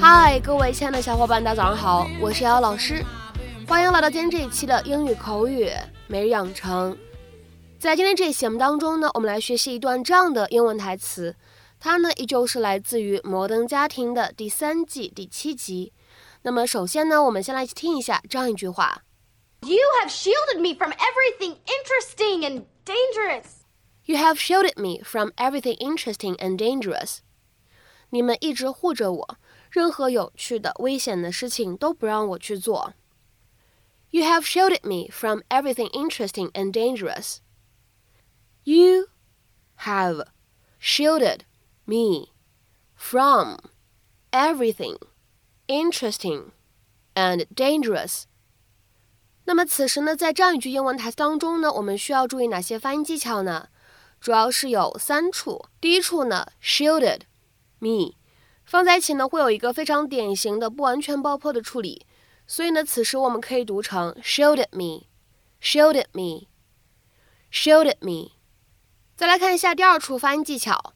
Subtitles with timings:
[0.00, 3.04] 嗨，各位亲爱的小伙伴，大家早上好，我是瑶瑶老师，
[3.68, 5.70] 欢迎来到今天这一期的英语口语
[6.08, 6.96] 每日养成。
[7.78, 11.36] 在今天这一节目当中呢，我们来学习一段这样的英文台词，
[11.78, 15.92] 它呢依旧是来自于《摩登家庭》的第三季第七集。
[16.42, 19.02] 那么首先呢，我们先来听一下这样一句话
[19.60, 23.44] ：You have shielded me from everything interesting and dangerous.
[24.04, 27.18] You have shielded me from everything interesting and dangerous.
[28.11, 29.37] 你们一直护着我。
[29.69, 32.93] 任何有趣的、危险的事情都不让我去做。
[34.09, 37.37] You have shielded me from everything interesting and dangerous.
[38.63, 39.07] You
[39.81, 40.25] have
[40.79, 41.41] shielded
[41.83, 42.29] me
[42.95, 43.57] from
[44.31, 44.97] everything
[45.67, 46.51] interesting
[47.13, 48.23] and dangerous.
[49.43, 53.69] 那么此时呢，在这样一句英文台词当中呢，我们需要注意哪些发音技巧呢？
[54.19, 55.65] 主要是有三处。
[55.79, 57.21] 第一处呢，shielded
[57.82, 58.14] me
[58.64, 62.06] 放在一起呢，会有一个非常典型的不完全爆破的处理，
[62.46, 68.30] 所以呢，此时我们可以读成 shielded me，shielded me，shielded me。
[69.16, 70.94] 再来看一下第二处发音技巧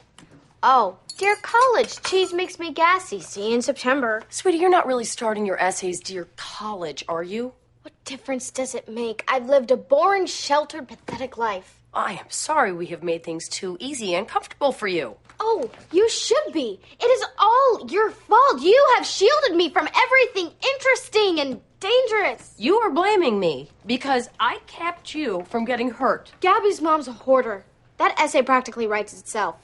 [0.63, 3.20] Oh, Dear college, cheese makes me gassy.
[3.20, 4.24] See you in September.
[4.30, 7.52] Sweetie, you're not really starting your essays, dear college, are you?
[7.82, 9.22] What difference does it make?
[9.28, 11.78] I've lived a boring, sheltered, pathetic life.
[11.94, 15.14] I am sorry we have made things too easy and comfortable for you.
[15.38, 16.80] Oh, you should be.
[16.98, 18.60] It is all your fault.
[18.60, 22.54] You have shielded me from everything interesting and dangerous.
[22.58, 26.32] You are blaming me because I kept you from getting hurt.
[26.40, 27.64] Gabby's mom's a hoarder.
[27.98, 29.54] That essay practically writes itself.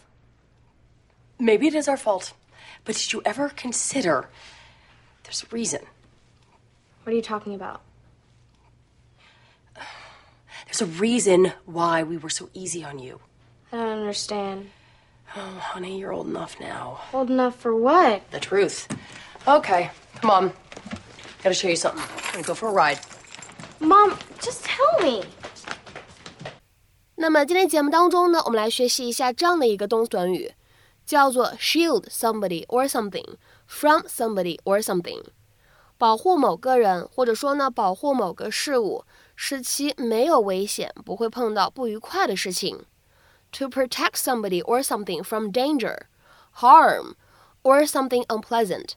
[1.39, 2.33] Maybe it is our fault,
[2.85, 4.29] but did you ever consider
[5.23, 5.81] there's a reason?
[7.03, 7.81] What are you talking about?
[10.65, 13.19] There's a reason why we were so easy on you.
[13.71, 14.69] I don't understand.
[15.35, 17.01] Oh, honey, you're old enough now.
[17.13, 18.21] Old enough for what?
[18.31, 18.87] The truth.
[19.47, 20.53] Okay, come on.
[21.43, 22.01] Gotta show you something.
[22.01, 22.99] I'm gonna go for a ride.
[23.79, 25.25] Mom, just tell me.
[27.15, 30.51] 那么今天节目当中呢，我们来学习一下这样的一个动词短语。
[31.09, 33.35] 叫做 shield somebody or something
[33.67, 35.23] from somebody or something，
[35.97, 39.05] 保护某个人或者说呢保护某个事物，
[39.35, 42.85] 使其没有危险，不会碰到不愉快的事情。
[43.53, 46.07] To protect somebody or something from danger,
[46.55, 47.13] harm,
[47.63, 48.93] or something unpleasant。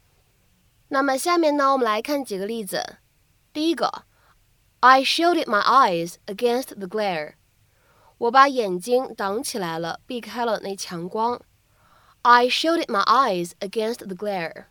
[0.88, 2.96] 那么下面呢，我们来看几个例子。
[3.52, 4.04] 第一个，
[4.80, 7.34] I shielded my eyes against the glare。
[8.16, 11.40] 我把眼睛挡起来了，避开了那强光。
[12.22, 14.64] I shielded my eyes against the glare。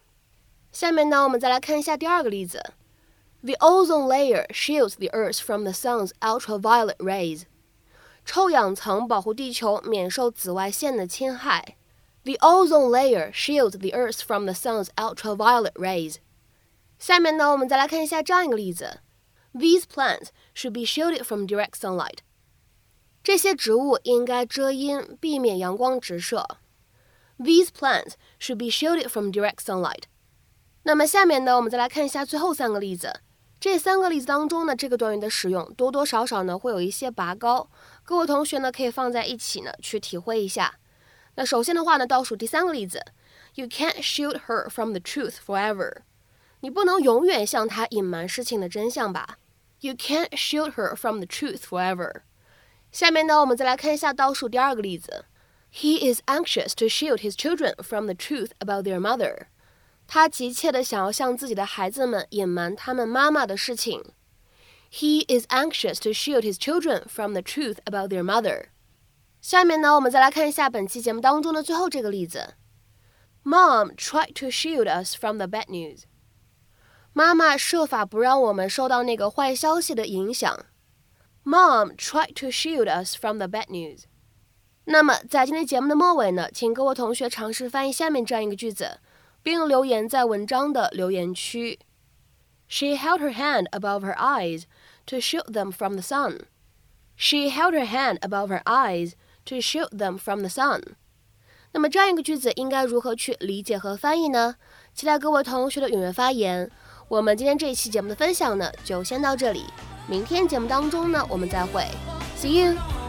[0.72, 2.74] 下面呢，我们再来看一下第二个例子。
[3.42, 7.44] The ozone layer shields the Earth from the sun's ultraviolet rays。
[8.26, 11.78] 臭氧层保护地球免受紫外线的侵害。
[12.24, 16.18] The ozone layer shields the Earth from the sun's ultraviolet rays。
[17.00, 19.00] 下面呢，我们再来看一下这样一个例子：
[19.54, 22.18] These plants should be shielded from direct sunlight。
[23.24, 26.46] 这些植物应该遮阴，避免阳光直射。
[27.43, 30.05] These plants should be shielded from direct sunlight.
[30.85, 33.21] 那么下面呢，我们再来看一下最后三个例子。
[33.59, 37.69] 这三个例子当中呢，这个短语的使用多多少少呢会有一些拔高，
[38.05, 40.75] 各位同学呢可以放在一起呢去体会一下。
[41.35, 43.05] 那首先的话呢，倒数第三个例子
[43.55, 46.03] ，You can't shield her from the truth forever。
[46.61, 49.39] 你不能永远向她隐瞒事情的真相吧
[49.81, 52.23] ？You can't shield her from the truth forever。
[52.93, 55.25] 下面呢，我们再来看一下倒数第二个例子。
[55.72, 59.48] He is anxious to shield his children from the truth about their mother.
[60.08, 64.14] 他急切地想要向自己的孩子们隐瞒他们妈妈的事情。
[64.90, 68.68] He is anxious to shield his children from the truth about their mother.
[69.42, 72.56] 下面呢，我们再来看一下本期节目当中的最后这个例子。
[73.44, 76.04] Mom tried to shield us from the bad news.
[77.14, 80.66] 妈妈设法不让我们受到那个坏消息的影响。
[81.44, 84.04] Mom tried to shield us from the bad news.
[84.85, 88.99] 那么，在今天节目的末尾呢，请各位同学尝试翻译下面这样一个句子，
[89.43, 91.79] 并留言在文章的留言区。
[92.69, 94.65] She held her hand above her eyes
[95.07, 96.41] to shield them from the sun.
[97.17, 99.13] She held her hand above her eyes
[99.45, 100.83] to shield them from the sun.
[101.73, 104.57] 那么这样一个句子应该如何去理解和翻译呢？
[104.95, 106.71] 期待各位同学的踊跃发言。
[107.09, 109.65] 我们今天这一期节目的分享呢，就先到这里。
[110.09, 111.87] 明天节目当中呢，我们再会。
[112.37, 113.02] See you.